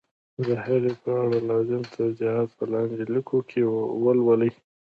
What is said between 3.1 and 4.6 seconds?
لیکو کي ولولئ